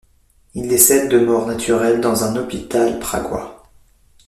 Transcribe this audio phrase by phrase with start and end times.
[0.55, 3.67] Il décède de mort naturelle dans un hôpital praguois.